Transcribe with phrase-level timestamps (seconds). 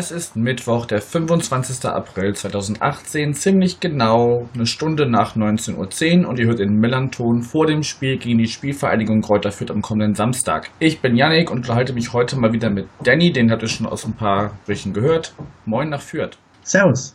[0.00, 1.84] es ist Mittwoch, der 25.
[1.84, 7.66] April 2018, ziemlich genau eine Stunde nach 19.10 Uhr und ihr hört den Millanton vor
[7.66, 10.70] dem Spiel gegen die Spielvereinigung Kräuter Fürth am kommenden Samstag.
[10.78, 13.86] Ich bin Yannick und unterhalte mich heute mal wieder mit Danny, den habt ihr schon
[13.86, 15.34] aus ein paar Brüchen gehört.
[15.66, 16.38] Moin nach Fürth.
[16.62, 17.14] Servus.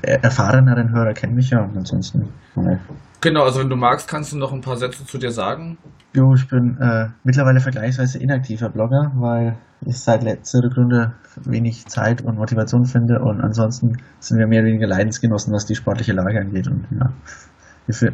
[0.00, 2.32] Er erfahreneren Hörer kennen mich ja und ansonsten.
[2.56, 2.78] Äh,
[3.22, 5.78] Genau, also wenn du magst, kannst du noch ein paar Sätze zu dir sagen.
[6.12, 11.14] Jo, ich bin äh, mittlerweile vergleichsweise inaktiver Blogger, weil ich seit letzter Rückrunde
[11.44, 15.76] wenig Zeit und Motivation finde und ansonsten sind wir mehr oder weniger Leidensgenossen, was die
[15.76, 16.66] sportliche Lage angeht.
[16.66, 17.12] Und ja,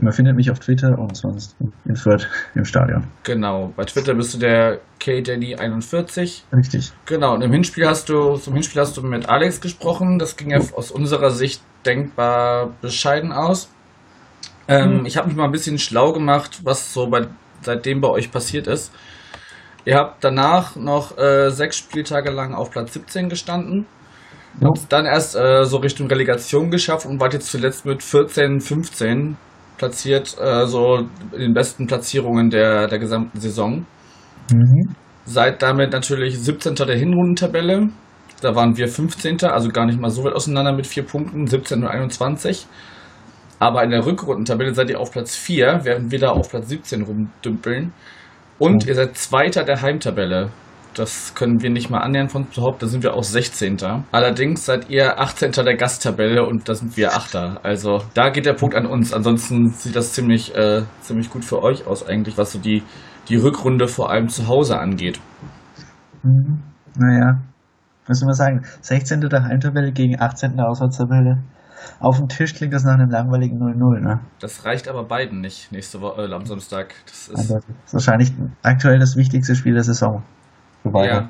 [0.01, 3.07] man findet mich auf Twitter und sonst in Fürth im Stadion.
[3.23, 6.43] Genau, bei Twitter bist du der KDanny41.
[6.55, 6.93] Richtig.
[7.07, 10.19] Genau, und im Hinspiel hast du, zum Hinspiel hast du mit Alex gesprochen.
[10.19, 13.71] Das ging ja aus unserer Sicht denkbar bescheiden aus.
[14.69, 17.27] Ähm, Ich habe mich mal ein bisschen schlau gemacht, was so bei,
[17.63, 18.93] seitdem bei euch passiert ist.
[19.85, 23.87] Ihr habt danach noch äh, sechs Spieltage lang auf Platz 17 gestanden.
[24.61, 24.69] Jo.
[24.69, 29.37] Habt dann erst äh, so Richtung Relegation geschafft und wart jetzt zuletzt mit 14, 15
[29.79, 33.87] platziert, äh, so in den besten Platzierungen der, der gesamten Saison.
[34.53, 34.95] Mhm.
[35.25, 36.75] Seid damit natürlich 17.
[36.75, 37.89] der Hinrundentabelle.
[38.41, 39.43] Da waren wir 15.
[39.45, 42.67] Also gar nicht mal so weit auseinander mit vier Punkten, 17 und 21.
[43.59, 47.03] Aber in der Rückrundentabelle seid ihr auf Platz 4, während wir da auf Platz 17
[47.03, 47.93] rumdümpeln.
[48.59, 48.89] Und Oh.
[48.89, 50.51] ihr seid Zweiter der Heimtabelle.
[50.95, 53.77] Das können wir nicht mal annähernd von uns behaupten, da sind wir auch 16.
[54.11, 55.53] Allerdings seid ihr 18.
[55.53, 57.37] der Gasttabelle und da sind wir 8.
[57.63, 59.13] Also da geht der Punkt an uns.
[59.13, 62.83] Ansonsten sieht das ziemlich, äh, ziemlich gut für euch aus eigentlich, was so die,
[63.29, 65.21] die Rückrunde vor allem zu Hause angeht.
[66.25, 66.63] Mhm.
[66.97, 67.43] Naja,
[68.09, 68.65] soll man sagen?
[68.81, 69.21] 16.
[69.21, 70.57] der Heimtabelle gegen 18.
[70.57, 71.45] der Auswärtstabelle.
[72.01, 74.21] Auf dem Tisch klingt das nach einem langweiligen 0-0, ne?
[74.41, 76.95] Das reicht aber beiden nicht nächste Woche äh, am Samstag.
[77.07, 77.75] Das ist, Eindeutig.
[77.83, 78.33] Das ist wahrscheinlich
[78.63, 80.23] aktuell das wichtigste Spiel der Saison.
[80.83, 81.13] Für beide.
[81.13, 81.29] ja.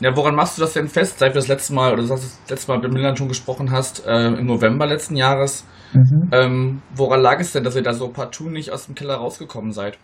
[0.00, 2.24] Ja, woran machst du das denn fest, seit wir das letzte Mal, oder du hast
[2.24, 5.64] das letzte Mal mit Milan schon gesprochen hast, äh, im November letzten Jahres,
[5.94, 6.28] Mhm.
[6.32, 9.70] ähm, woran lag es denn, dass ihr da so partout nicht aus dem Keller rausgekommen
[9.72, 9.98] seid?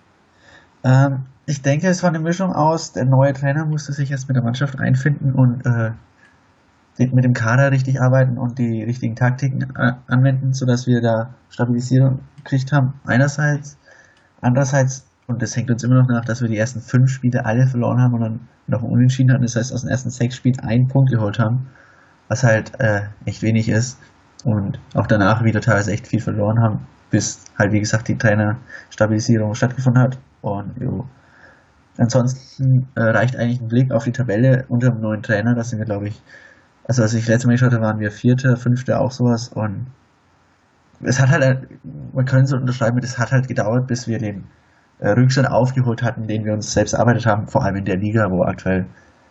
[0.85, 4.37] Ähm, ich denke, es war eine Mischung aus, der neue Trainer musste sich jetzt mit
[4.37, 5.91] der Mannschaft einfinden und äh,
[6.99, 12.21] mit dem Kader richtig arbeiten und die richtigen Taktiken äh, anwenden, sodass wir da Stabilisierung
[12.39, 12.95] gekriegt haben.
[13.07, 13.79] Einerseits,
[14.41, 17.67] andererseits, und das hängt uns immer noch nach, dass wir die ersten fünf Spiele alle
[17.67, 19.43] verloren haben und dann noch Unentschieden hatten.
[19.43, 21.69] Das heißt, aus den ersten sechs Spielen einen Punkt geholt haben,
[22.29, 23.99] was halt äh, echt wenig ist.
[24.45, 29.55] Und auch danach wieder teilweise echt viel verloren haben, bis halt, wie gesagt, die Trainerstabilisierung
[29.55, 30.19] stattgefunden hat.
[30.43, 31.05] Und jo.
[31.99, 35.55] Ansonsten äh, reicht eigentlich ein Blick auf die Tabelle unter dem neuen Trainer.
[35.55, 36.23] Da sind wir, glaube ich,
[36.89, 39.49] also als ich letztes Mal geschaut habe, waren wir Vierter, Fünfter, auch sowas.
[39.49, 39.87] Und
[41.03, 41.69] es hat halt,
[42.15, 44.45] man könnte so unterschreiben, es hat halt gedauert, bis wir den
[44.99, 48.31] äh, Rückstand aufgeholt hatten, den wir uns selbst erarbeitet haben, vor allem in der Liga,
[48.31, 48.87] wo aktuell,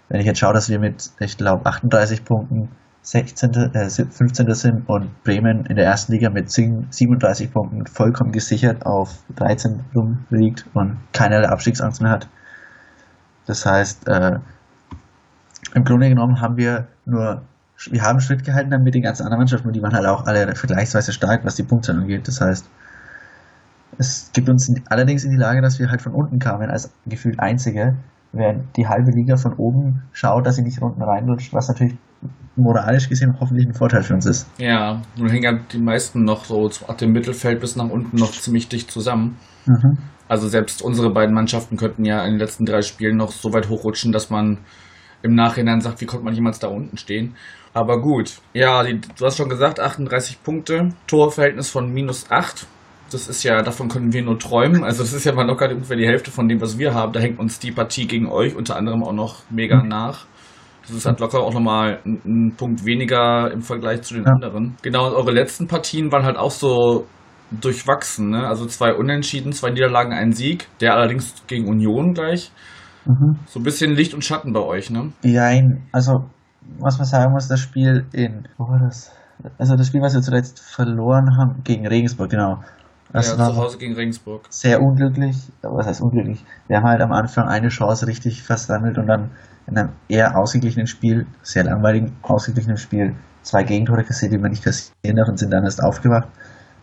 [0.07, 2.69] wenn ich jetzt schaue, dass wir mit, ich glaube, 38 Punkten
[3.01, 4.53] 16., äh, 15.
[4.53, 9.84] sind und Bremen in der ersten Liga mit 10 37 Punkten vollkommen gesichert auf 13
[9.95, 12.29] rumliegt und keinerlei Abstiegsangst mehr hat.
[13.47, 14.39] Das heißt, äh,
[15.78, 17.42] im Grunde genommen haben wir nur,
[17.90, 20.26] wir haben Schritt gehalten dann mit den ganzen anderen Mannschaften und die waren halt auch
[20.26, 22.28] alle vergleichsweise stark, was die Punkte angeht.
[22.28, 22.70] Das heißt,
[23.98, 26.92] es gibt uns in- allerdings in die Lage, dass wir halt von unten kamen als
[27.06, 27.96] gefühlt Einzige,
[28.34, 31.96] während die halbe Liga von oben schaut, dass sie nicht unten reinrutscht, was natürlich
[32.56, 34.48] moralisch gesehen hoffentlich ein Vorteil für uns ist.
[34.58, 38.68] Ja, nun hängen die meisten noch so ab dem Mittelfeld bis nach unten noch ziemlich
[38.68, 39.38] dicht zusammen.
[39.66, 39.98] Mhm.
[40.28, 43.70] Also selbst unsere beiden Mannschaften könnten ja in den letzten drei Spielen noch so weit
[43.70, 44.58] hochrutschen, dass man
[45.24, 47.36] im Nachhinein sagt, wie konnte man jemals da unten stehen.
[47.74, 48.36] Aber gut.
[48.54, 52.66] Ja, die, du hast schon gesagt, 38 Punkte, Torverhältnis von minus 8.
[53.12, 54.84] Das ist ja, davon können wir nur träumen.
[54.84, 57.14] Also das ist ja mal locker ungefähr die Hälfte von dem, was wir haben.
[57.14, 60.25] Da hängt uns die Partie gegen euch unter anderem auch noch mega nach.
[60.81, 64.31] Das ist halt locker auch nochmal ein, ein Punkt weniger im Vergleich zu den Ja.
[64.31, 64.75] anderen.
[64.81, 67.06] Genau, und eure letzten Partien waren halt auch so
[67.52, 68.48] durchwachsen, ne?
[68.48, 72.52] Also zwei Unentschieden, zwei Niederlagen, ein Sieg, der allerdings gegen Union gleich.
[73.07, 73.39] Mhm.
[73.45, 75.12] So ein bisschen Licht und Schatten bei euch, ne?
[75.24, 76.25] Jein, also
[76.80, 79.12] was man sagen muss, das Spiel in, wo war das?
[79.57, 82.59] Also das Spiel, was wir zuletzt verloren haben, gegen Regensburg, genau.
[83.13, 84.45] Das ja, war zu Hause gegen Regensburg.
[84.50, 86.44] sehr unglücklich, aber was heißt unglücklich?
[86.68, 89.31] Wir haben halt am Anfang eine Chance richtig versammelt und dann
[89.68, 94.63] in einem eher ausgeglichenen Spiel, sehr langweiligen, ausgeglichenen Spiel, zwei Gegentore kassiert, die man nicht
[94.63, 96.27] kassieren darf und sind dann erst aufgewacht.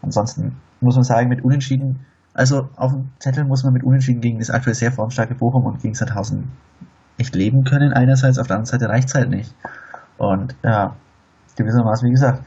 [0.01, 4.39] Ansonsten muss man sagen, mit Unentschieden, also auf dem Zettel muss man mit Unentschieden gegen
[4.41, 6.51] das aktuell sehr formstarke Bochum und gegen Sandhausen
[7.17, 9.55] echt leben können einerseits, auf der anderen Seite reicht es halt nicht.
[10.19, 10.97] Und ja,
[11.57, 12.45] gewissermaßen, wie gesagt,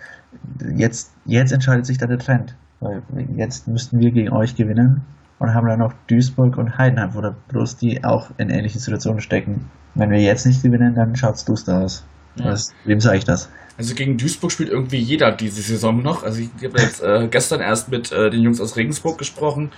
[0.75, 2.55] jetzt, jetzt entscheidet sich dann der Trend.
[2.79, 3.01] Weil
[3.35, 5.05] jetzt müssten wir gegen euch gewinnen
[5.39, 9.21] und haben dann noch Duisburg und Heidenheim vor der Brust, die auch in ähnlichen Situationen
[9.21, 9.69] stecken.
[9.95, 12.05] Wenn wir jetzt nicht gewinnen, dann schaut es duster aus.
[12.37, 12.45] Ja.
[12.45, 13.49] Was, wem sage ich das?
[13.77, 16.23] Also gegen Duisburg spielt irgendwie jeder diese Saison noch.
[16.23, 19.71] Also ich habe jetzt äh, gestern erst mit äh, den Jungs aus Regensburg gesprochen.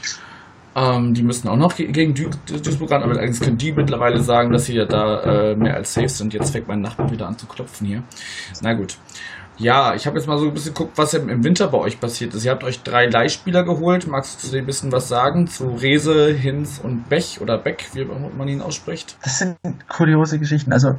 [0.75, 4.21] Ähm, die müssen auch noch ge gegen Du Duisburg ran, aber allerdings können die mittlerweile
[4.21, 6.33] sagen, dass sie ja da äh, mehr als safe sind.
[6.33, 8.03] Jetzt fängt mein Nachbar wieder an zu klopfen hier.
[8.61, 8.97] Na gut.
[9.57, 11.99] Ja, ich habe jetzt mal so ein bisschen geguckt, was im, im Winter bei euch
[11.99, 12.45] passiert ist.
[12.45, 14.07] Ihr habt euch drei Leihspieler geholt.
[14.07, 15.47] Magst du zu dem ein bisschen was sagen?
[15.47, 19.17] Zu Rese, Hinz und Bech oder Beck, wie man ihn ausspricht?
[19.21, 19.57] Das sind
[19.89, 20.71] kuriose Geschichten.
[20.71, 20.97] Also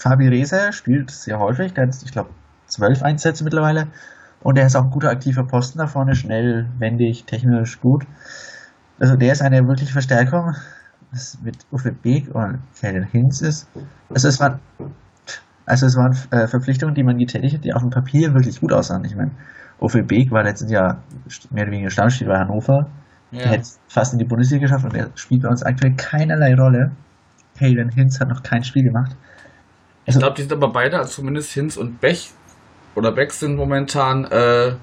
[0.00, 2.30] Fabi Rese spielt sehr häufig, hat, ich glaube,
[2.66, 3.88] zwölf Einsätze mittlerweile.
[4.40, 8.06] Und er ist auch ein guter aktiver Posten da vorne, schnell, wendig, technisch gut.
[8.98, 10.54] Also der ist eine wirkliche Verstärkung.
[11.12, 13.68] Das mit Uffe Beek und Kellen Hinz ist.
[14.08, 14.60] Also es waren,
[15.66, 18.72] also es waren äh, Verpflichtungen, die man getätigt hat, die auf dem Papier wirklich gut
[18.72, 19.04] aussahen.
[19.04, 19.32] Ich meine,
[19.80, 21.02] Uffe Beek war letztes Jahr
[21.50, 22.88] mehr oder weniger Stammspieler bei Hannover.
[23.32, 23.40] Ja.
[23.40, 26.54] Der hätte es fast in die Bundesliga geschafft und der spielt bei uns aktuell keinerlei
[26.54, 26.92] Rolle.
[27.58, 29.14] Kalen Hinz hat noch kein Spiel gemacht.
[30.06, 32.30] Ich glaube, die sind aber beide, also zumindest Hinz und Bech
[32.96, 34.74] oder Beck sind momentan äh,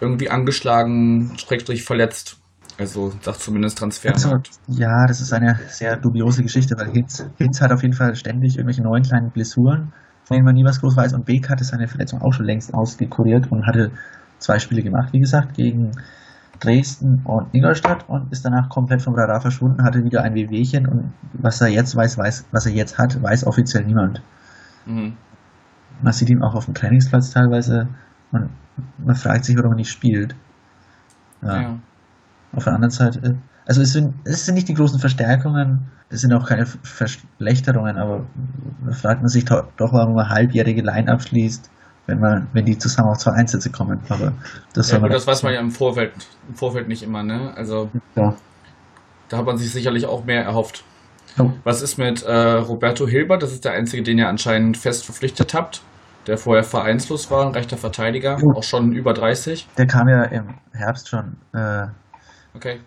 [0.00, 2.36] irgendwie angeschlagen, schrägstrich verletzt.
[2.78, 4.12] Also sagt zumindest Transfer.
[4.12, 8.14] Also, ja, das ist eine sehr dubiose Geschichte, weil Hinz, Hinz hat auf jeden Fall
[8.16, 9.92] ständig irgendwelche neuen kleinen Blessuren,
[10.24, 11.14] von denen man nie was groß weiß.
[11.14, 13.92] Und Beek hatte seine Verletzung auch schon längst ausgekuriert und hatte
[14.38, 15.92] zwei Spiele gemacht, wie gesagt, gegen
[16.60, 21.12] Dresden und Ingolstadt und ist danach komplett vom Radar verschwunden, hatte wieder ein Wehwehchen und
[21.32, 24.22] was er jetzt weiß, weiß, was er jetzt hat, weiß offiziell niemand.
[24.86, 25.16] Mhm.
[26.02, 27.88] Man sieht ihn auch auf dem Trainingsplatz teilweise
[28.32, 28.50] und
[28.98, 30.34] man fragt sich, warum er nicht spielt.
[31.42, 31.60] Ja.
[31.60, 31.78] Ja.
[32.52, 33.36] Auf der anderen Seite,
[33.66, 38.24] also es sind, es sind nicht die großen Verstärkungen, es sind auch keine Verschlechterungen, aber
[38.86, 41.70] da fragt man sich doch, warum man halbjährige Line abschließt,
[42.06, 44.00] wenn man, wenn die zusammen auf zwei Einsätze kommen.
[44.08, 44.32] Aber
[44.72, 46.12] das Ja, man das weiß man ja im Vorfeld,
[46.48, 47.52] im Vorfeld nicht immer, ne?
[47.56, 48.34] Also ja.
[49.28, 50.84] da hat man sich sicherlich auch mehr erhofft.
[51.38, 53.42] Oh, Was ist mit äh, Roberto Hilbert?
[53.42, 55.82] Das ist der einzige, den ihr anscheinend fest verpflichtet habt,
[56.26, 58.52] der vorher vereinslos war, ein rechter Verteidiger, Jo.
[58.56, 59.68] auch schon über 30.
[59.76, 61.36] der kam ja im Herbst schon.
[61.52, 61.86] Äh,
[62.54, 62.80] Okay.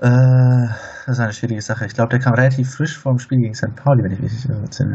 [0.00, 0.68] äh,
[1.06, 1.86] das ist eine schwierige Sache.
[1.86, 3.74] Ich glaube, der kam relativ frisch vom Spiel gegen St.
[3.74, 4.94] Pauli, wenn ich mich nicht erzähle.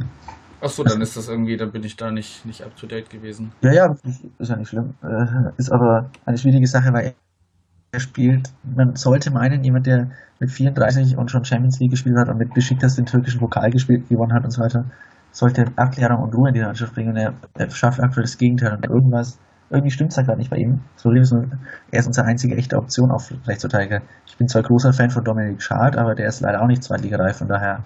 [0.62, 3.52] Achso, dann ist das irgendwie, dann bin ich da nicht, nicht up to date gewesen.
[3.62, 3.96] Ja, ja,
[4.38, 4.94] ist ja nicht schlimm.
[5.04, 7.16] Äh, ist aber eine schwierige Sache, weil
[8.00, 12.38] spielt, man sollte meinen, jemand, der mit 34 und schon Champions League gespielt hat und
[12.38, 14.86] mit Besiktas den türkischen Pokal gespielt, gewonnen hat und so weiter,
[15.32, 18.74] sollte Abklärung und Ruhe in die Mannschaft bringen und er, er schafft aktuell das Gegenteil
[18.76, 20.82] und irgendwas, irgendwie stimmt es da gerade nicht bei ihm.
[21.02, 24.02] Problem ist er ist unsere einzige echte Option auf Rechtsverteidiger.
[24.28, 27.38] Ich bin zwar großer Fan von Dominik Schad, aber der ist leider auch nicht zweitligareif,
[27.38, 27.84] von daher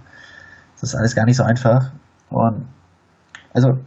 [0.74, 1.92] ist das alles gar nicht so einfach.
[2.30, 2.68] Und
[3.54, 3.80] also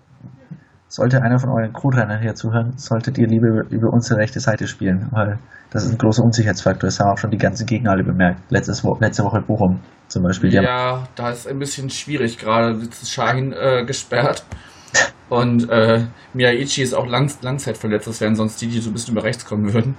[0.90, 5.06] sollte einer von euren Co-Trainern hier zuhören, solltet ihr lieber über, unsere rechte Seite spielen,
[5.12, 5.38] weil
[5.70, 6.88] das ist ein großer Unsicherheitsfaktor.
[6.88, 8.40] Das haben auch schon die ganzen Gegner alle bemerkt.
[8.50, 9.78] Letztes letzte Woche Bochum
[10.08, 10.52] zum Beispiel.
[10.52, 12.76] Ja, da ist ein bisschen schwierig gerade.
[12.82, 14.44] Jetzt ist Shahin äh, gesperrt.
[15.28, 18.08] Und äh, Miyaichi ist auch lang, langzeitverletzt.
[18.08, 19.94] Das wären sonst die, die so ein bisschen über rechts kommen würden.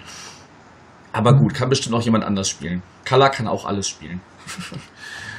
[1.14, 2.84] Aber gut, kann bestimmt auch jemand anders spielen.
[3.06, 4.20] Kala kann auch alles spielen.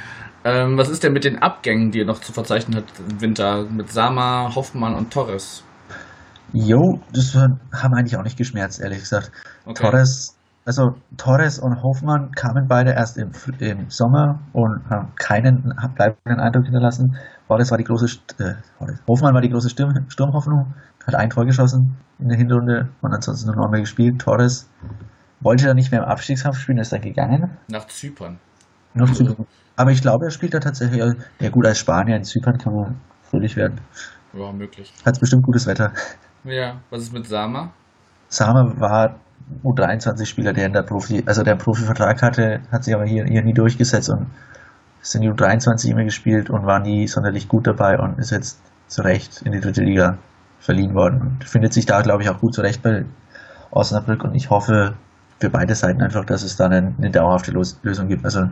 [0.45, 3.65] ähm, was ist denn mit den Abgängen, die ihr noch zu verzeichnen habt im Winter?
[3.65, 5.65] Mit Sama, Hoffmann und Torres.
[6.53, 9.33] Jo, das haben eigentlich auch nicht geschmerzt, ehrlich gesagt.
[9.65, 9.83] Okay.
[9.83, 16.41] Torres, also Torres und Hofmann kamen beide erst im, im Sommer und haben keinen bleibenden
[16.41, 17.17] Eindruck hinterlassen.
[17.49, 18.55] Torres war die große, St- äh.
[19.09, 20.75] Hofmann war die große Sturm, Sturmhoffnung,
[21.07, 24.21] hat ein Tor geschossen in der Hinrunde und ansonsten nur noch mehr gespielt.
[24.21, 24.69] Torres
[25.41, 27.57] wollte dann nicht mehr im Abstiegskampf spielen, ist dann gegangen.
[27.69, 28.39] Nach Zypern.
[28.95, 29.47] Noch zu,
[29.77, 31.03] aber ich glaube, er spielt da tatsächlich,
[31.41, 33.81] ja gut, als Spanier in Zypern kann man fröhlich werden.
[34.33, 34.93] Ja, möglich.
[35.05, 35.93] Hat bestimmt gutes Wetter.
[36.45, 37.73] Ja, was ist mit Sama?
[38.29, 39.17] Sama war
[39.65, 43.43] U23-Spieler, der in der Profi, also der einen Profivertrag hatte, hat sich aber hier, hier
[43.43, 44.27] nie durchgesetzt und
[45.03, 48.61] ist in die U23 immer gespielt und war nie sonderlich gut dabei und ist jetzt
[48.89, 50.19] zu Recht in die dritte Liga
[50.61, 53.05] verliehen worden und findet sich da, glaube ich, auch gut zurecht bei
[53.71, 54.95] Osnabrück und ich hoffe
[55.41, 58.25] für beide Seiten einfach, dass es da eine, eine dauerhafte Los Lösung gibt.
[58.25, 58.49] Also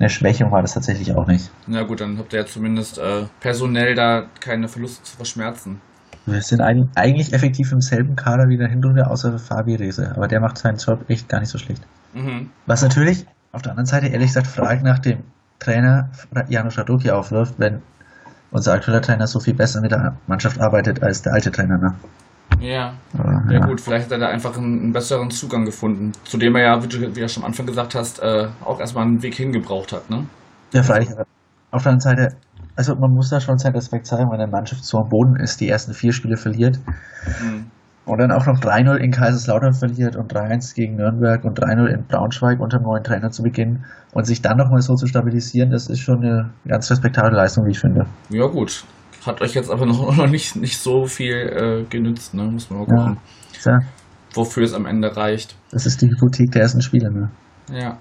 [0.00, 1.50] eine Schwächung war das tatsächlich auch nicht.
[1.66, 5.80] Na gut, dann habt ihr ja zumindest äh, personell da keine Verluste zu verschmerzen.
[6.26, 10.26] Wir sind eigentlich effektiv im selben Kader wie in der Hinrunde, außer Fabi Rese, aber
[10.26, 11.82] der macht seinen Job echt gar nicht so schlecht.
[12.14, 12.50] Mhm.
[12.66, 15.24] Was natürlich auf der anderen Seite ehrlich gesagt Fragen nach dem
[15.58, 16.10] Trainer
[16.48, 17.82] Janusz Radoki aufwirft, wenn
[18.50, 21.78] unser aktueller Trainer so viel besser mit der Mannschaft arbeitet als der alte Trainer.
[21.78, 21.94] Ne?
[22.60, 22.94] Ja.
[23.18, 26.54] Aber, Ja, gut, vielleicht hat er da einfach einen, einen besseren Zugang gefunden, zu dem
[26.56, 29.22] er ja, wie du, wie du schon am Anfang gesagt hast, äh, auch erstmal einen
[29.22, 30.26] Weg hingebraucht hat, ne?
[30.72, 31.08] Ja, freilich.
[31.72, 32.36] Auf der anderen Seite,
[32.76, 35.60] also man muss da schon seinen Respekt zeigen, wenn eine Mannschaft so am Boden ist,
[35.60, 36.78] die ersten vier Spiele verliert
[37.40, 37.66] Mhm.
[38.06, 42.04] und dann auch noch 3-0 in Kaiserslautern verliert und 3-1 gegen Nürnberg und 3-0 in
[42.06, 45.88] Braunschweig unter dem neuen Trainer zu Beginn und sich dann nochmal so zu stabilisieren, das
[45.88, 48.06] ist schon eine ganz respektable Leistung, wie ich finde.
[48.30, 48.84] Ja, gut.
[49.26, 52.44] Hat euch jetzt aber noch, noch nicht, nicht so viel äh, genützt, ne?
[52.44, 53.18] Muss man mal gucken,
[53.64, 53.78] Ja,
[54.34, 55.56] wofür es am Ende reicht.
[55.70, 57.10] das ist die Hypothek der ersten Spiele.
[57.10, 57.30] Ne?
[57.72, 57.98] Ja.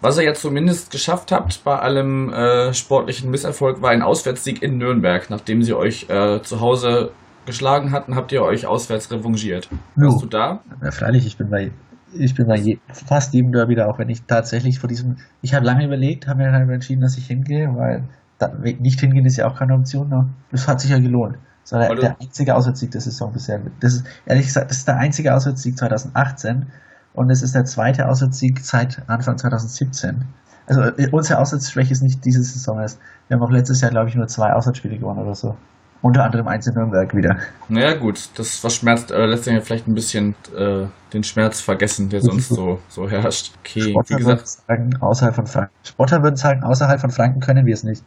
[0.00, 4.76] Was ihr jetzt zumindest geschafft habt bei allem äh, sportlichen Misserfolg, war ein Auswärtssieg in
[4.76, 5.30] Nürnberg.
[5.30, 7.12] Nachdem sie euch äh, zu Hause
[7.46, 9.68] geschlagen hatten, habt ihr euch auswärts revanchiert.
[9.94, 10.60] Warst du da?
[10.82, 11.70] Ja, freilich, ich bin bei,
[12.12, 15.54] ich bin bei je, fast jedem Derby da, auch wenn ich tatsächlich vor diesem, ich
[15.54, 18.02] habe lange überlegt, habe mir dann entschieden, dass ich hingehe, weil
[18.48, 20.08] nicht hingehen ist ja auch keine Option.
[20.08, 20.28] Ne?
[20.50, 21.36] Das hat sich ja gelohnt.
[21.62, 23.60] Das war der, der einzige Auswärtssieg der Saison bisher.
[23.80, 26.66] Das ist, ehrlich gesagt, das ist der einzige Auswärtssieg 2018
[27.14, 30.24] und es ist der zweite Auswärtssieg seit Anfang 2017.
[30.66, 32.98] Also äh, unsere Auswärtsschwäche ist nicht diese Saison erst.
[33.28, 35.56] Wir haben auch letztes Jahr, glaube ich, nur zwei Auswärtsspiele gewonnen oder so.
[36.00, 37.36] Unter anderem eins in Nürnberg wieder.
[37.68, 38.28] Naja, gut.
[38.36, 43.08] Das verschmerzt äh, letztendlich vielleicht ein bisschen äh, den Schmerz vergessen, der sonst so, so
[43.08, 43.52] herrscht.
[43.60, 44.48] Okay, wie Spotter würden gesagt.
[44.48, 45.72] sagen, außerhalb von Franken.
[45.84, 48.02] Spotter würden sagen, außerhalb von Franken können wir es nicht.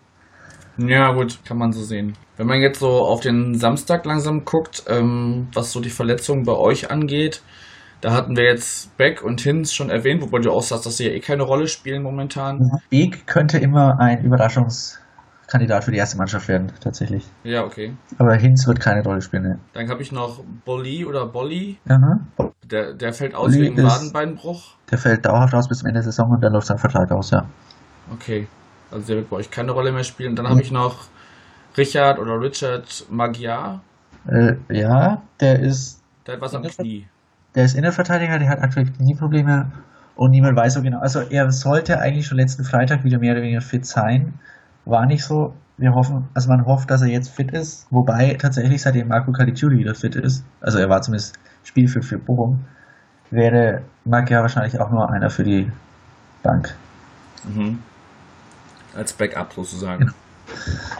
[0.77, 2.13] Ja, gut, kann man so sehen.
[2.37, 6.53] Wenn man jetzt so auf den Samstag langsam guckt, ähm, was so die Verletzungen bei
[6.53, 7.41] euch angeht,
[8.01, 11.05] da hatten wir jetzt Beck und Hinz schon erwähnt, wobei du auch sagst, dass sie
[11.07, 12.59] ja eh keine Rolle spielen momentan.
[12.89, 17.25] Beek könnte immer ein Überraschungskandidat für die erste Mannschaft werden, tatsächlich.
[17.43, 17.95] Ja, okay.
[18.17, 19.43] Aber Hinz wird keine Rolle spielen.
[19.43, 19.59] Ne?
[19.73, 21.77] Dann habe ich noch Bolli oder Bolli.
[21.87, 22.19] Aha.
[22.69, 24.75] Der, der fällt aus Bolli wegen Wadenbeinbruch.
[24.91, 27.31] Der fällt dauerhaft aus bis zum Ende der Saison und dann läuft sein Vertrag aus,
[27.31, 27.45] ja.
[28.13, 28.47] Okay.
[28.95, 30.35] Also der wird bei euch keine Rolle mehr spielen.
[30.35, 31.07] Dann habe ich noch
[31.77, 33.81] Richard oder Richard Magyar.
[34.27, 37.05] Äh, ja, der ist, Der hat was am Knie.
[37.53, 39.69] der ist Innenverteidiger, der hat aktuell Knieprobleme
[40.15, 40.99] und niemand weiß so genau.
[40.99, 44.33] Also er sollte eigentlich schon letzten Freitag wieder mehr oder weniger fit sein.
[44.85, 45.53] War nicht so.
[45.77, 47.85] Wir hoffen, also man hofft, dass er jetzt fit ist.
[47.91, 52.63] Wobei tatsächlich seitdem Marco Caligiuri wieder fit ist, also er war zumindest spielfit für Bochum,
[53.29, 55.69] wäre Magyar wahrscheinlich auch nur einer für die
[56.43, 56.73] Bank.
[57.43, 57.79] Mhm.
[58.95, 60.13] Als Backup sozusagen.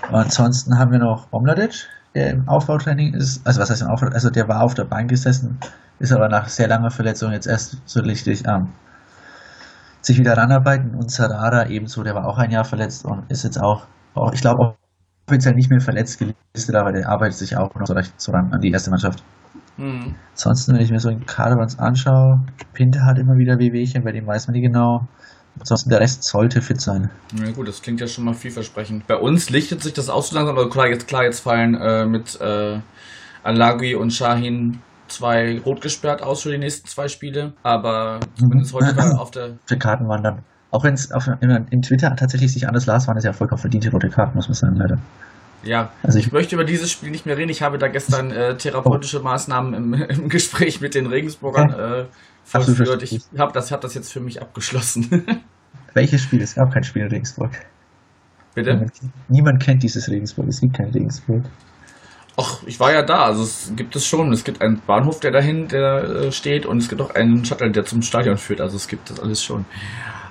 [0.07, 0.17] Genau.
[0.17, 3.45] Ansonsten haben wir noch Omladic, der im Aufbautraining ist.
[3.45, 4.07] Also was heißt im Aufbau?
[4.07, 5.59] Also der war auf der Bank gesessen,
[5.99, 8.73] ist aber nach sehr langer Verletzung jetzt erst so richtig am
[10.01, 10.95] sich wieder ranarbeiten.
[10.95, 14.41] Und Sarada ebenso, der war auch ein Jahr verletzt und ist jetzt auch, auch ich
[14.41, 14.75] glaube,
[15.27, 18.53] offiziell nicht mehr verletzt gelistet, aber der arbeitet sich auch noch so recht so ran
[18.53, 19.23] an die erste Mannschaft.
[19.77, 20.15] Mhm.
[20.31, 22.41] Ansonsten, wenn ich mir so den Kader anschaue,
[22.73, 25.07] Pinte hat immer wieder Wehwehchen, bei dem weiß man nicht genau.
[25.59, 27.09] Ansonsten der Rest sollte fit sein.
[27.33, 29.07] Ja gut, das klingt ja schon mal vielversprechend.
[29.07, 32.05] Bei uns lichtet sich das aus so langsam, aber klar, jetzt, klar, jetzt fallen äh,
[32.05, 32.79] mit äh,
[33.43, 37.53] Alagui und Shahin zwei rot gesperrt aus für die nächsten zwei Spiele.
[37.63, 39.51] Aber zumindest heute war auf der.
[39.51, 43.07] rote Karten waren dann, auch wenn es auf in, in Twitter tatsächlich sich anders las,
[43.07, 44.97] waren es ja vollkommen verdiente rote Karten, muss man sagen, leider.
[45.65, 47.49] Ja, Also ich ich, möchte über dieses Spiel nicht mehr reden.
[47.49, 52.05] Ich habe da gestern äh, therapeutische Maßnahmen im, im Gespräch mit den Regensburgern äh,
[52.43, 53.03] vollführt.
[53.03, 55.25] Ich habe das, hab das jetzt für mich abgeschlossen.
[55.93, 56.41] welches Spiel?
[56.41, 57.51] Es gab kein Spiel in Regensburg.
[58.53, 58.73] Bitte?
[58.73, 58.91] Niemand,
[59.27, 61.43] niemand kennt dieses Regensburg, es gibt kein Regensburg.
[62.37, 64.31] Ach, ich war ja da, also es gibt es schon.
[64.33, 67.71] Es gibt einen Bahnhof, der dahin der, äh, steht und es gibt auch einen Shuttle,
[67.71, 68.59] der zum Stadion führt.
[68.59, 69.65] Also es gibt das alles schon.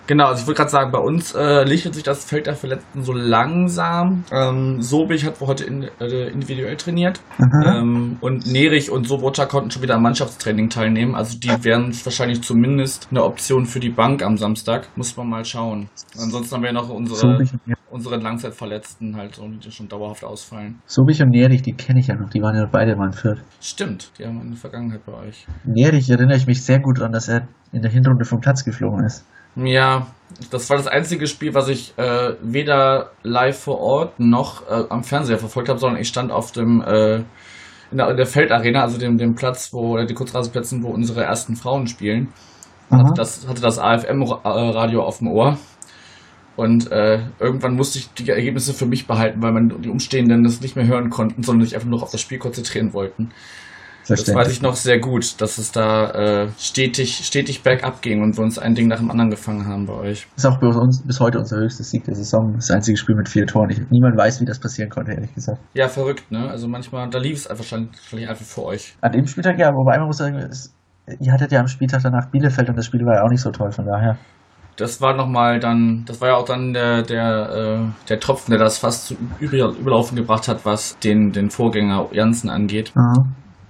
[0.07, 3.03] Genau, also ich wollte gerade sagen, bei uns äh, lichtet sich das Feld der Verletzten
[3.03, 4.25] so langsam.
[4.31, 7.21] Ähm, Sobich hat wohl heute in, äh, individuell trainiert.
[7.65, 11.15] Ähm, und Nerich und Sobotka konnten schon wieder am Mannschaftstraining teilnehmen.
[11.15, 14.89] Also die wären wahrscheinlich zumindest eine Option für die Bank am Samstag.
[14.97, 15.89] Muss man mal schauen.
[16.19, 20.81] Ansonsten haben wir ja noch unsere, Sobich und, unsere Langzeitverletzten halt, die schon dauerhaft ausfallen.
[20.85, 23.43] Sobich und Nerich, die kenne ich ja noch, die waren ja beide mal in Fürth.
[23.61, 25.47] Stimmt, die haben eine Vergangenheit bei euch.
[25.65, 29.05] Nerich erinnere ich mich sehr gut daran, dass er in der Hinrunde vom Platz geflogen
[29.05, 29.25] ist.
[29.57, 30.09] Ja,
[30.51, 35.05] das war das einzige Spiel, was ich äh, weder live vor Ort noch äh, am
[35.05, 37.23] Fernseher verfolgt habe, sondern ich stand auf dem äh,
[37.91, 41.23] in, der, in der Feldarena, also dem, dem Platz, wo oder die Kurzrasenplätzen, wo unsere
[41.23, 42.33] ersten Frauen spielen.
[42.91, 45.57] Hatte das, hatte das AFM-Radio auf dem Ohr.
[46.57, 50.61] Und äh, irgendwann musste ich die Ergebnisse für mich behalten, weil man die Umstehenden das
[50.61, 53.31] nicht mehr hören konnten, sondern sich einfach nur auf das Spiel konzentrieren wollten.
[54.07, 58.37] Das weiß ich noch sehr gut, dass es da äh, stetig, stetig bergab ging und
[58.37, 60.27] wir uns ein Ding nach dem anderen gefangen haben bei euch.
[60.37, 62.53] Ist auch bei uns bis heute unser höchstes Sieg der Saison.
[62.57, 63.71] Das einzige Spiel mit vier Toren.
[63.71, 65.59] Ich, niemand weiß, wie das passieren konnte, ehrlich gesagt.
[65.73, 66.49] Ja, verrückt, ne?
[66.51, 68.95] Also manchmal, da lief es einfach wahrscheinlich, einfach für euch.
[69.01, 70.75] An dem Spieltag ja, wobei man muss sagen, es,
[71.21, 73.51] ihr hattet ja am Spieltag danach Bielefeld und das Spiel war ja auch nicht so
[73.51, 74.19] toll, von daher.
[74.77, 77.49] Das war nochmal dann, das war ja auch dann der, der,
[77.87, 82.09] äh, der Tropfen, der das fast zu Über- Überlaufen gebracht hat, was den, den Vorgänger
[82.13, 82.93] Janssen angeht.
[82.97, 83.25] Aha.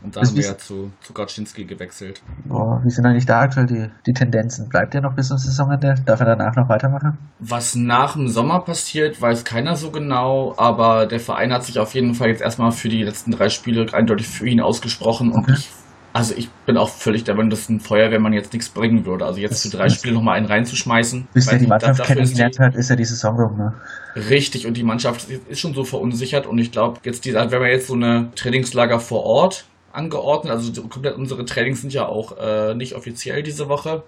[0.05, 2.21] Und da haben wir ja zu, zu Grodzinski gewechselt.
[2.45, 4.69] Boah, wie sind eigentlich da aktuell die, die Tendenzen?
[4.69, 5.95] Bleibt er noch bis zum Saisonende?
[6.05, 7.17] Darf er danach noch weitermachen?
[7.39, 11.95] Was nach dem Sommer passiert, weiß keiner so genau, aber der Verein hat sich auf
[11.95, 15.55] jeden Fall jetzt erstmal für die letzten drei Spiele eindeutig für ihn ausgesprochen und Okay.
[15.57, 15.71] ich,
[16.13, 19.25] also ich bin auch völlig der Meinung, dass ein Feuerwehrmann jetzt nichts bringen würde.
[19.25, 21.29] Also jetzt Das- für drei das- Spiele nochmal einen reinzuschmeißen.
[21.33, 23.73] Bis weiß die Mannschaft kennengelernt hat, ist ja die Saison rum, ne?
[24.15, 27.65] Richtig, und die Mannschaft ist schon so verunsichert und ich glaube, jetzt dieser, wir haben
[27.65, 32.37] ja jetzt so eine Trainingslager vor Ort angeordnet, also komplett unsere Trainings sind ja auch
[32.39, 34.03] äh, nicht offiziell diese Woche.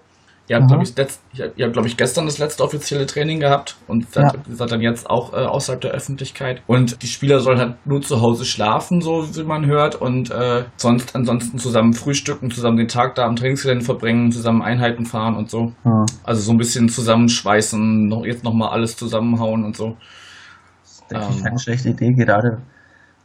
[0.49, 0.67] Ihr habt, Mhm.
[0.69, 4.09] glaube ich, letzt, ihr ihr habt, glaube ich, gestern das letzte offizielle Training gehabt und
[4.13, 4.39] seid, Ja.
[4.47, 6.61] seid dann jetzt auch äh, außerhalb der Öffentlichkeit.
[6.67, 10.63] Und die Spieler sollen halt nur zu Hause schlafen, so wie man hört, und äh,
[10.77, 15.49] sonst ansonsten zusammen frühstücken, zusammen den Tag da am Trainingsgelände verbringen, zusammen Einheiten fahren und
[15.49, 15.73] so.
[15.83, 16.05] Hm.
[16.23, 19.97] Also so ein bisschen zusammenschweißen, noch, jetzt nochmal alles zusammenhauen und so.
[21.09, 21.43] Das ist, Ähm.
[21.43, 22.13] keine schlechte Idee.
[22.13, 22.61] Gerade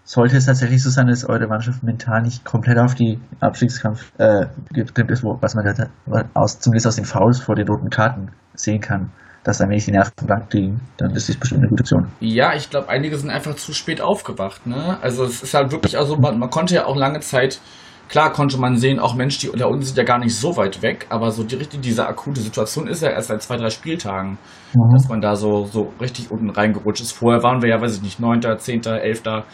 [0.04, 4.46] sollte es tatsächlich so sein, dass eure Mannschaft mental nicht komplett auf die Abstiegskampf äh,
[4.72, 5.86] getrimmt ist, wo, was man da
[6.34, 9.10] aus, zumindest aus den Fouls vor den roten Karten sehen kann,
[9.44, 12.06] dass ein wenig die Nerven blank liegen, dann ist das bestimmt eine gute Option.
[12.20, 14.66] Ja, ich glaube, einige sind einfach zu spät aufgewacht.
[14.66, 14.98] Ne?
[15.02, 17.60] Also es ist halt wirklich, also man, man konnte ja auch lange Zeit,
[18.08, 20.82] klar konnte man sehen, auch Mensch, die da unten sind ja gar nicht so weit
[20.82, 24.38] weg, aber so die richtig diese akute Situation ist ja erst seit zwei, drei Spieltagen,
[24.74, 24.92] Mhm.
[24.94, 27.12] dass man da so, so richtig unten reingerutscht ist.
[27.12, 29.44] Vorher waren wir ja, weiß ich nicht, neunter, zehnter, elfter.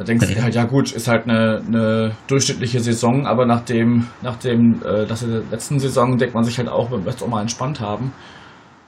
[0.00, 3.60] Da denkst du dir halt, ja gut, ist halt eine, eine durchschnittliche Saison, aber nach
[3.60, 7.22] dem, nach dem, äh, nach der letzten Saison denkt man sich halt auch, man möchte
[7.22, 8.14] auch mal entspannt haben.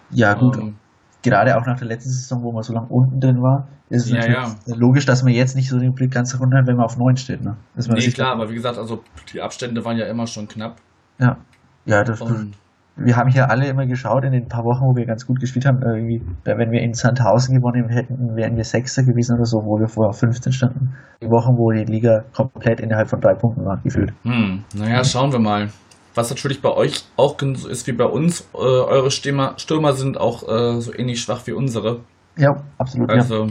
[0.08, 0.56] Ja, gut.
[0.56, 0.76] Ähm,
[1.22, 4.10] Gerade auch nach der letzten Saison, wo man so lange unten drin war, ist es
[4.10, 6.86] Ja, natürlich logisch, dass man jetzt nicht so den Blick ganz runter hat, wenn man
[6.86, 7.42] auf 9 steht.
[7.42, 7.58] Ne?
[7.76, 9.04] Dass nee, klar, aber wie gesagt, also
[9.34, 10.76] die Abstände waren ja immer schon knapp.
[11.18, 11.36] Ja,
[11.84, 12.54] ja das, Und
[12.96, 15.64] wir haben hier alle immer geschaut in den paar Wochen, wo wir ganz gut gespielt
[15.64, 15.82] haben.
[15.82, 19.78] Irgendwie, äh, wenn wir in Sandhausen gewonnen hätten, wären wir Sechster gewesen oder so, wo
[19.80, 20.94] wir vorher auf 15 standen.
[21.22, 24.12] Die Wochen, wo die Liga komplett innerhalb von drei Punkten war, gefühlt.
[24.24, 25.68] Hm, naja, schauen wir mal.
[26.14, 30.20] Was natürlich bei euch auch so ist wie bei uns, äh, eure Stürmer, Stürmer sind
[30.20, 32.00] auch äh, so ähnlich schwach wie unsere.
[32.36, 33.10] Ja, absolut.
[33.10, 33.46] ja.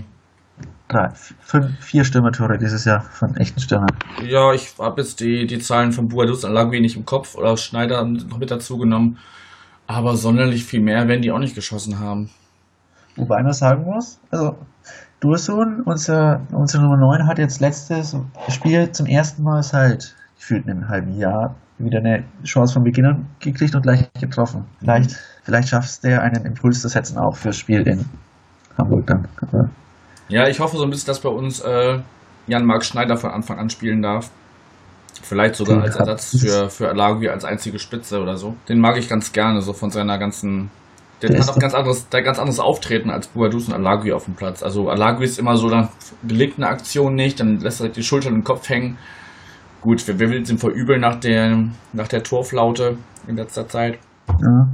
[0.92, 3.96] Drei, fünf, vier Stürmertore dieses Jahr von echten Stürmern.
[4.26, 7.56] ja, ich habe jetzt die, die Zahlen von Buadus und Lagui nicht im Kopf oder
[7.56, 9.18] Schneider noch mit dazu genommen.
[9.88, 12.30] Aber sonderlich viel mehr werden die auch nicht geschossen haben.
[13.16, 14.58] Wobei man sagen muss, also
[15.22, 18.14] Dursun, unser, unsere Nummer 9, hat jetzt letztes
[18.50, 23.28] Spiel zum ersten Mal seit gefühlt einem halben Jahr wieder eine Chance von Beginn an
[23.40, 24.66] gekriegt und gleich getroffen.
[24.80, 28.04] Vielleicht, vielleicht schafft der einen Impuls zu setzen, auch fürs Spiel in
[28.78, 29.28] Hamburg dann.
[29.42, 29.70] Aber
[30.32, 32.00] Ja, ich hoffe so ein bisschen, dass bei uns äh,
[32.48, 34.30] Jan-Marc Schneider von Anfang an spielen darf.
[35.22, 38.56] Vielleicht sogar als Ersatz für, für Alagui als einzige Spitze oder so.
[38.70, 40.72] Den mag ich ganz gerne, so von seiner ganzen.
[41.22, 44.12] Der, Der hat auch doch- ganz anderes, der ganz anderes Auftreten als Buadus und Alagui
[44.14, 44.64] auf dem Platz.
[44.64, 45.90] Also Alagui ist immer so, dann
[46.28, 48.98] gelingt eine Aktion nicht, dann lässt er die Schultern im Kopf hängen.
[49.82, 54.00] Gut, wir, wir will ihm verübeln nach der, nach der Torflaute in letzter Zeit.
[54.42, 54.68] ja.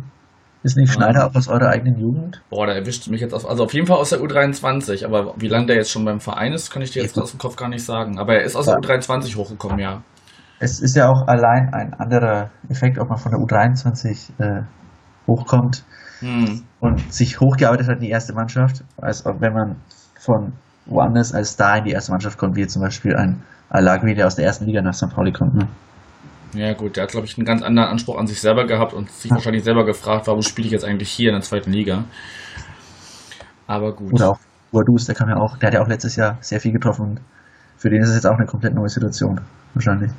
[0.67, 0.91] Ist nicht.
[0.93, 2.41] Schneider auch aus eurer eigenen Jugend?
[2.49, 5.47] Boah, der erwischt mich jetzt auf, also auf jeden Fall aus der U23, aber wie
[5.47, 7.69] lange der jetzt schon beim Verein ist, kann ich dir jetzt aus dem Kopf gar
[7.69, 8.19] nicht sagen.
[8.19, 8.79] Aber er ist aus der Ja.
[8.79, 10.01] U23 hochgekommen, ja.
[10.59, 14.63] Es ist ja auch allein ein anderer Effekt, ob man von der U23 äh,
[15.27, 15.83] hochkommt
[16.19, 16.63] Hm.
[16.79, 19.75] und sich hochgearbeitet hat in die erste Mannschaft, als ob wenn man
[20.19, 20.53] von
[20.87, 24.35] woanders als da in die erste Mannschaft kommt, wie zum Beispiel ein Alagui, der aus
[24.35, 25.09] der ersten Liga nach St.
[25.13, 25.53] Pauli kommt.
[25.53, 25.67] Ne?
[26.53, 29.11] Ja gut, der hat, glaube ich, einen ganz anderen Anspruch an sich selber gehabt und
[29.11, 32.05] sich wahrscheinlich selber gefragt, warum spiele ich jetzt eigentlich hier in der zweiten Liga.
[33.67, 34.13] Aber gut.
[34.13, 34.39] Oder auch
[34.71, 37.21] Guadus, der kam ja auch, der hat ja auch letztes Jahr sehr viel getroffen und
[37.77, 39.39] für den ist es jetzt auch eine komplett neue Situation.
[39.73, 40.11] Wahrscheinlich.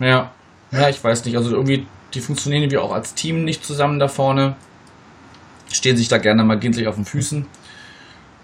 [0.00, 0.30] Ja.
[0.72, 1.36] Ja, ich weiß nicht.
[1.36, 4.56] Also irgendwie, die funktionieren irgendwie auch als Team nicht zusammen da vorne.
[5.72, 7.46] Stehen sich da gerne mal gänzlich auf den Füßen.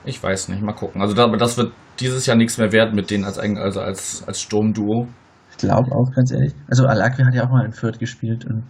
[0.05, 1.01] Ich weiß nicht, mal gucken.
[1.01, 4.41] Also aber das wird dieses Jahr nichts mehr wert mit denen als, also als, als
[4.41, 5.09] Sturmduo.
[5.53, 6.55] Ich glaube auch, ganz ehrlich.
[6.69, 8.65] Also Alagui hat ja auch mal in Fürth gespielt und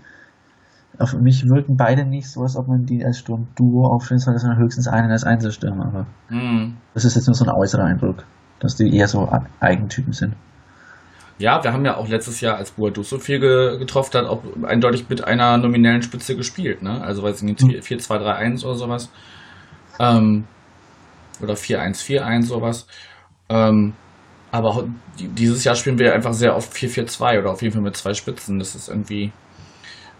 [0.98, 4.58] auf mich wirken beide nicht so, als ob man die als Sturm-Duo aufstellen soll, sondern
[4.58, 5.86] höchstens einen als Einzelstürmer.
[5.86, 6.76] Aber Hm.
[6.94, 8.24] das ist jetzt nur so ein äußerer Eindruck,
[8.60, 9.28] dass die eher so
[9.60, 10.34] Eigentypen sind.
[11.38, 14.42] Ja, wir haben ja auch letztes Jahr, als Boadus so viel ge getroffen hat, auch
[14.64, 17.00] eindeutig mit einer nominellen Spitze gespielt, ne?
[17.00, 19.10] Also weiß ich nicht, 4-2-3-1 oder sowas.
[19.98, 20.44] Ähm,
[21.42, 22.86] oder 4-1-4-1 sowas.
[23.48, 23.94] Ähm,
[24.52, 24.84] aber auch
[25.18, 28.58] dieses Jahr spielen wir einfach sehr oft 4-4-2 oder auf jeden Fall mit zwei Spitzen.
[28.60, 29.32] Das ist irgendwie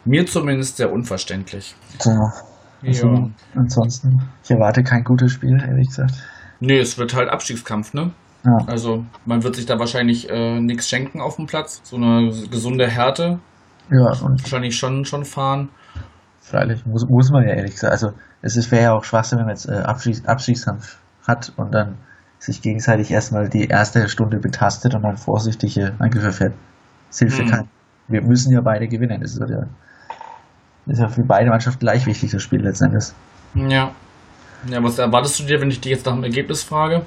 [0.04, 1.76] mir zumindest sehr unverständlich.
[2.00, 2.10] So,
[2.84, 3.28] also, Ja.
[3.54, 6.14] ansonsten, ich erwarte kein gutes Spiel, ehrlich gesagt.
[6.58, 8.10] Nee, es wird halt Abstiegskampf, ne?
[8.44, 8.56] Ja.
[8.66, 11.80] Also man wird sich da wahrscheinlich äh, nichts schenken auf dem Platz.
[11.84, 13.38] So eine gesunde Härte
[13.90, 15.68] Ja, und wahrscheinlich schon, schon fahren.
[16.40, 17.92] freilich muss, muss man ja ehrlich gesagt.
[17.92, 18.08] Also,
[18.40, 21.98] es ist- wäre ja auch Schwachsinn, wenn man jetzt äh, Abstieg, Abstiegskampf hat und dann
[22.42, 26.54] sich gegenseitig erstmal die erste Stunde betastet und dann vorsichtige Angriffe fährt.
[27.10, 27.50] Es hilft ja Hm.
[27.50, 27.68] kein.
[28.08, 29.20] Wir müssen ja beide gewinnen.
[29.20, 29.46] Das ist ja,
[30.86, 33.04] das ist ja für beide Mannschaften gleich wichtig, das Spiel letztendlich.
[33.54, 33.92] Ja.
[34.68, 37.06] Ja, was erwartest du dir, wenn ich dich jetzt nach dem Ergebnis frage?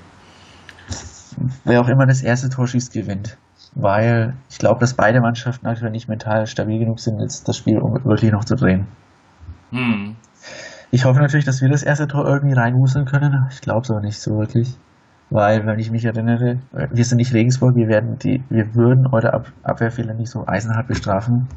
[1.66, 3.38] Wer auch immer das erste Tor schießt, gewinnt.
[3.74, 7.80] Weil ich glaube, dass beide Mannschaften aktuell nicht mental stabil genug sind, jetzt das Spiel
[7.80, 8.88] um wirklich noch zu drehen.
[9.72, 10.16] Hm.
[10.92, 13.48] Ich hoffe natürlich, dass wir das erste Tor irgendwie reinwuseln können.
[13.52, 14.78] Ich glaube es aber nicht so wirklich.
[15.30, 19.34] Weil, wenn ich mich erinnere, wir sind nicht Regensburg, wir werden die, wir würden eure
[19.34, 21.48] Ab Abwehrfehler nicht so eisenhart bestrafen.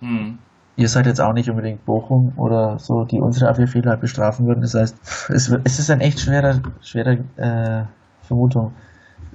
[0.00, 0.38] Hm.
[0.76, 4.60] Ihr seid jetzt auch nicht unbedingt Bochum oder so, die unsere Abwehrfehler bestrafen würden.
[4.62, 4.96] Das heißt,
[5.30, 7.84] es, es ist ein echt schwerer, schwerer äh,
[8.22, 8.72] Vermutung.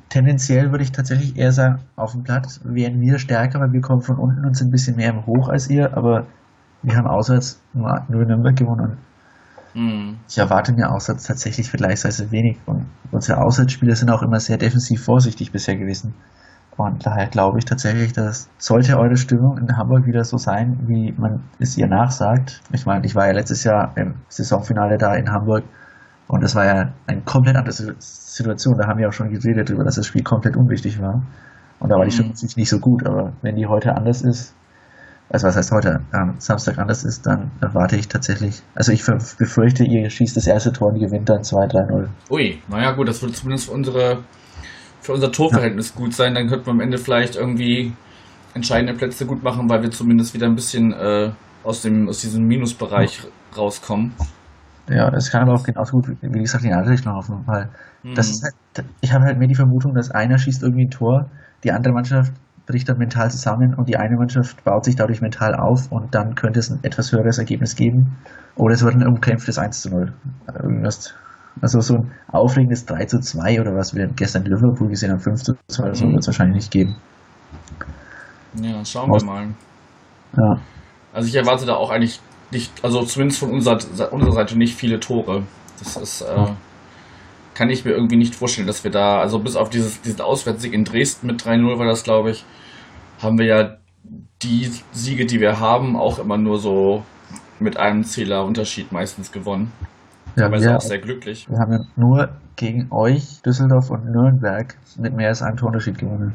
[0.10, 4.02] Tendenziell würde ich tatsächlich eher sagen, auf dem Platz wären wir stärker, weil wir kommen
[4.02, 6.26] von unten und sind ein bisschen mehr im Hoch als ihr, aber
[6.84, 8.98] wir haben auswärts nur, nur Nürnberg gewonnen.
[9.76, 10.18] Hm.
[10.30, 12.58] Ich erwarte mir auswärts tatsächlich vergleichsweise wenig.
[12.66, 16.14] Und unsere Auswärtsspieler sind auch immer sehr defensiv vorsichtig bisher gewesen.
[16.78, 21.14] Und daher glaube ich tatsächlich, dass sollte eure Stimmung in Hamburg wieder so sein, wie
[21.18, 22.62] man es ihr nachsagt.
[22.74, 25.64] Ich meine, ich war ja letztes Jahr im Saisonfinale da in Hamburg
[26.28, 28.78] und das war ja eine komplett andere Situ- Situation.
[28.78, 31.22] Da haben wir auch schon geredet darüber, dass das Spiel komplett unwichtig war.
[31.80, 32.14] Und da war die Mhm.
[32.14, 33.06] Stimmung natürlich nicht so gut.
[33.06, 34.54] Aber wenn die heute anders ist,
[35.30, 39.04] also was heißt heute, am Samstag anders ist, dann erwarte ich tatsächlich, also ich
[39.38, 42.08] befürchte, ihr schießt das erste Tor und gewinnt dann 2-3-0.
[42.30, 44.24] Ui, naja gut, das würde zumindest für unsere
[45.02, 46.34] für unser Torverhältnis gut sein.
[46.34, 47.94] Dann könnten wir am Ende vielleicht irgendwie
[48.56, 51.32] entscheidende Plätze gut machen, weil wir zumindest wieder ein bisschen äh,
[51.64, 53.22] aus dem aus diesem Minusbereich
[53.56, 54.14] rauskommen.
[54.90, 57.70] Ja, das kann aber auch genauso gut, wie gesagt, in die andere Richtung laufen, weil
[58.06, 58.14] Hm.
[58.14, 61.30] das ist halt, ich habe halt mehr die Vermutung, dass einer schießt irgendwie ein Tor,
[61.64, 62.32] die andere Mannschaft
[62.68, 66.36] bricht dann mental zusammen und die eine Mannschaft baut sich dadurch mental auf und dann
[66.36, 68.18] könnte es ein etwas höheres Ergebnis geben.
[68.56, 70.14] Oder es wird ein umkämpftes 1 zu 0.
[70.62, 71.14] Irgendwas.
[71.62, 75.20] Also so ein aufregendes 3 zu 2 oder was wir gestern in Liverpool gesehen haben,
[75.20, 76.12] 5 zu 2 oder so Mhm.
[76.12, 76.96] wird es wahrscheinlich nicht geben.
[78.62, 79.48] ja, schauen Aus- wir mal.
[80.38, 80.56] Ja.
[81.14, 82.20] Also ich erwarte da auch eigentlich
[82.52, 83.78] nicht, also zumindest von unserer,
[84.12, 85.44] unserer Seite nicht viele Tore.
[85.80, 86.48] Das ist, äh,
[87.56, 90.74] kann ich mir irgendwie nicht vorstellen, dass wir da, also bis auf dieses, diesen Auswärtssieg
[90.74, 92.46] in Dresden mit 3-0 war das, glaube ich,
[93.22, 93.78] haben wir ja
[94.44, 97.04] die Siege, die wir haben, auch immer nur so
[97.60, 99.72] mit einem Zähler Unterschied meistens gewonnen.
[100.36, 101.48] Ja, Aber wir, auch sehr glücklich.
[101.50, 106.34] wir haben ja nur gegen euch, Düsseldorf und Nürnberg mit mehr als einem Torunterschied gewonnen.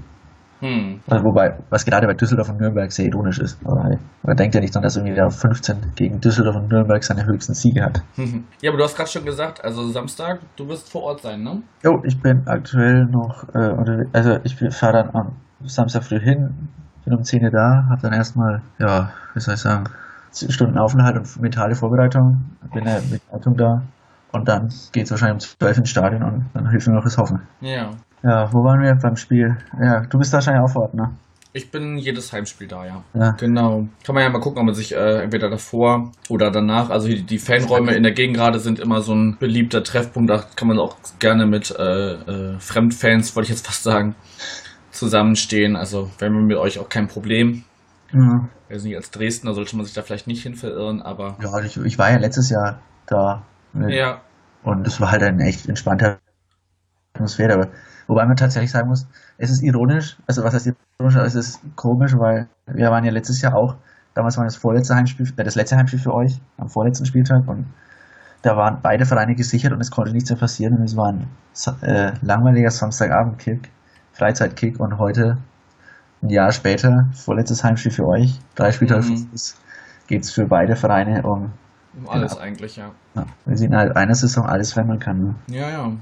[0.60, 1.00] Hm.
[1.08, 3.58] Also wobei, was gerade bei Düsseldorf und Nürnberg sehr ironisch ist.
[3.64, 7.54] Man denkt ja nicht dran, dass irgendwie der 15 gegen Düsseldorf und Nürnberg seine höchsten
[7.54, 8.02] Siege hat.
[8.62, 11.62] Ja, aber du hast gerade schon gesagt, also Samstag, du wirst vor Ort sein, ne?
[11.82, 15.32] Jo, ich bin aktuell noch, äh, unterwegs, also ich fahre dann am
[15.64, 16.68] Samstag früh hin,
[17.04, 19.84] bin um 10 Uhr da, habe dann erstmal, ja, wie soll ich sagen,
[20.30, 23.82] 10 Stunden Aufenthalt und mentale Vorbereitung, bin ja mit Leitung da
[24.32, 27.40] und dann geht's wahrscheinlich um 12 ins Stadion und dann hilft mir noch das Hoffen.
[27.60, 27.90] Ja.
[28.22, 29.56] Ja, wo waren wir beim Spiel?
[29.80, 31.10] Ja, du bist wahrscheinlich auch vor Ort, ne?
[31.52, 33.02] Ich bin jedes Heimspiel da, ja.
[33.12, 33.30] Ja.
[33.32, 33.88] Genau.
[34.04, 37.22] Kann man ja mal gucken, ob man sich äh, entweder davor oder danach, also die,
[37.24, 40.78] die Fanräume in der Gegend gerade sind immer so ein beliebter Treffpunkt, da kann man
[40.78, 44.14] auch gerne mit äh, äh, Fremdfans, wollte ich jetzt fast sagen,
[44.92, 45.74] zusammenstehen.
[45.74, 47.64] Also wäre mit euch auch kein Problem.
[48.12, 48.48] ja.
[48.70, 51.76] Also nicht als Dresdner sollte man sich da vielleicht nicht hin verirren, aber Ja, ich,
[51.76, 53.42] ich war ja letztes Jahr da.
[53.72, 54.20] Mit, ja.
[54.62, 56.18] Und es war halt eine echt entspannte
[57.14, 57.54] Atmosphäre.
[57.54, 57.68] Aber,
[58.10, 59.06] wobei man tatsächlich sagen muss,
[59.38, 63.40] es ist ironisch, also was heißt ironisch, es ist komisch, weil wir waren ja letztes
[63.40, 63.76] Jahr auch,
[64.14, 67.66] damals war das vorletzte Heimspiel, äh, das letzte Heimspiel für euch, am vorletzten Spieltag und
[68.42, 71.28] da waren beide Vereine gesichert und es konnte nichts mehr passieren und es war ein
[71.82, 73.70] äh, langweiliger Samstagabend-Kick,
[74.12, 75.38] Freizeitkick und heute,
[76.22, 79.28] ein Jahr später, vorletztes Heimspiel für euch, drei Spieltage Mhm.
[80.08, 81.52] geht es für beide Vereine um
[81.96, 82.42] Um alles Genau.
[82.44, 82.90] eigentlich, ja.
[83.14, 85.18] ja, wir sehen halt einer Saison alles, wenn man kann.
[85.22, 85.34] Ne?
[85.48, 85.92] Ja, ja.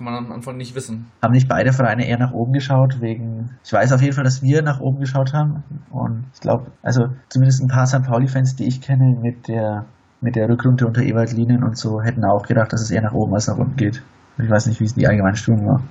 [0.00, 1.10] Kann man am Anfang nicht wissen.
[1.22, 3.50] Haben nicht beide Vereine eher nach oben geschaut, wegen.
[3.62, 5.62] Ich weiß auf jeden Fall, dass wir nach oben geschaut haben.
[5.90, 8.04] Und ich glaube, also zumindest ein paar St.
[8.06, 9.84] Pauli-Fans, die ich kenne, mit der
[10.22, 13.12] mit der Rückrunde unter Ewald Lienen und so, hätten auch gedacht, dass es eher nach
[13.12, 14.02] oben als nach unten geht.
[14.42, 15.82] Ich weiß nicht, wie es die allgemeine Stimmung war.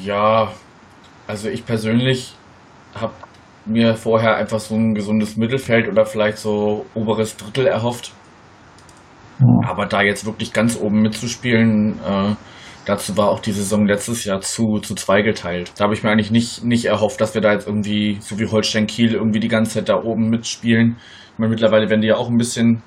[0.00, 0.52] Ja,
[1.26, 2.36] also ich persönlich
[2.94, 3.14] habe
[3.66, 8.12] mir vorher einfach so ein gesundes Mittelfeld oder vielleicht so oberes Drittel erhofft.
[9.66, 12.34] Aber da jetzt wirklich ganz oben mitzuspielen, äh,
[12.90, 15.72] dazu war auch die Saison letztes Jahr zu, zu zweigeteilt.
[15.76, 18.46] Da habe ich mir eigentlich nicht, nicht erhofft, dass wir da jetzt irgendwie, so wie
[18.46, 20.96] Holstein Kiel, irgendwie die ganze Zeit da oben mitspielen.
[21.32, 22.82] Ich meine, mittlerweile werden die ja auch ein bisschen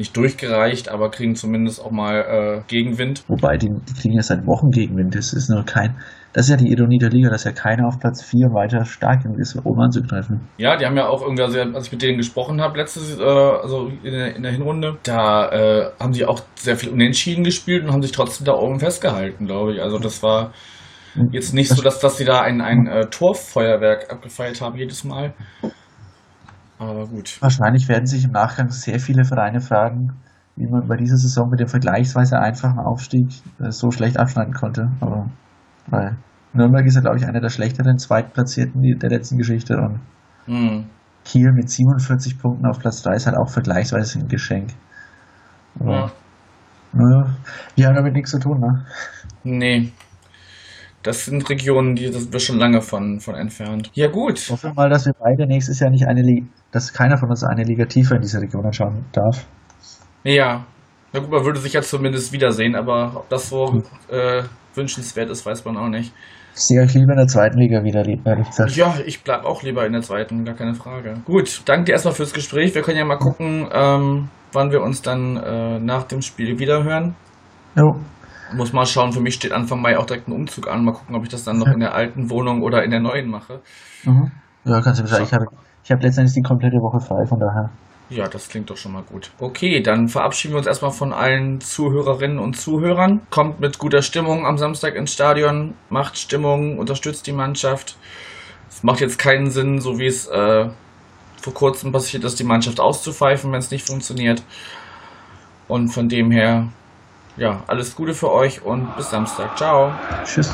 [0.00, 3.22] nicht durchgereicht, aber kriegen zumindest auch mal äh, Gegenwind.
[3.28, 5.14] Wobei, die, die kriegen ja seit Wochen Gegenwind.
[5.14, 5.96] Das ist nur kein.
[6.32, 9.22] Das ist ja die Ironie der Liga, dass ja keiner auf Platz 4 weiter stark
[9.22, 10.48] genug ist, um anzugreifen.
[10.58, 13.90] Ja, die haben ja auch irgendwie, als ich mit denen gesprochen habe, letztes, äh, also
[14.02, 17.92] in der, in der Hinrunde, da äh, haben sie auch sehr viel unentschieden gespielt und
[17.92, 19.82] haben sich trotzdem da oben festgehalten, glaube ich.
[19.82, 20.52] Also das war
[21.32, 25.34] Jetzt nicht so, dass, dass sie da ein, ein äh, Torfeuerwerk abgefeiert haben jedes Mal.
[26.80, 27.36] Aber gut.
[27.42, 30.14] Wahrscheinlich werden sich im Nachgang sehr viele Vereine fragen,
[30.56, 33.28] wie man bei dieser Saison mit dem vergleichsweise einfachen Aufstieg
[33.60, 34.90] äh, so schlecht abschneiden konnte.
[35.00, 35.30] Aber
[35.88, 36.16] weil
[36.54, 40.00] Nürnberg ist ja, glaube ich, einer der schlechteren Zweitplatzierten der letzten Geschichte und
[40.46, 40.86] Hm.
[41.24, 44.70] Kiel mit 47 Punkten auf Platz 3 ist halt auch vergleichsweise ein Geschenk.
[45.78, 46.12] Aber, Ja.
[46.94, 47.36] naja,
[47.76, 48.84] wir haben damit nichts zu tun, ne?
[49.44, 49.92] Nee.
[51.02, 53.90] Das sind Regionen, die das wir schon lange von, von entfernt.
[53.94, 54.38] Ja, gut.
[54.50, 57.42] Hoffen wir mal, dass wir beide nächstes Jahr nicht eine Liga, dass keiner von uns
[57.42, 59.46] eine Liga tiefer in dieser Region anschauen darf.
[60.24, 60.66] Ja.
[61.12, 64.42] Na gut, man würde sich ja zumindest wiedersehen, aber ob das so äh,
[64.74, 66.12] wünschenswert ist, weiß man auch nicht.
[66.54, 68.76] Ich sehe euch lieber in der zweiten Liga wieder, ehrlich gesagt.
[68.76, 71.14] Ja, ich bleib auch lieber in der zweiten, gar keine Frage.
[71.24, 72.74] Gut, danke dir erstmal fürs Gespräch.
[72.74, 77.14] Wir können ja mal gucken, ähm, wann wir uns dann äh, nach dem Spiel wiederhören.
[77.76, 77.94] Jo.
[78.54, 80.84] Muss mal schauen, für mich steht Anfang Mai auch direkt ein Umzug an.
[80.84, 83.28] Mal gucken, ob ich das dann noch in der alten Wohnung oder in der neuen
[83.28, 83.60] mache.
[84.04, 84.30] Mhm.
[84.64, 85.22] Ja, kannst du Bescheid.
[85.22, 85.46] Ich habe
[85.84, 87.70] ich hab letztendlich die komplette Woche frei, von daher.
[88.10, 89.30] Ja, das klingt doch schon mal gut.
[89.38, 93.20] Okay, dann verabschieden wir uns erstmal von allen Zuhörerinnen und Zuhörern.
[93.30, 97.96] Kommt mit guter Stimmung am Samstag ins Stadion, macht Stimmung, unterstützt die Mannschaft.
[98.68, 100.68] Es macht jetzt keinen Sinn, so wie es äh,
[101.40, 104.42] vor kurzem passiert ist, die Mannschaft auszupfeifen, wenn es nicht funktioniert.
[105.68, 106.68] Und von dem her,
[107.40, 109.56] ja, alles Gute für euch und bis Samstag.
[109.56, 109.92] Ciao.
[110.24, 110.52] Tschüss.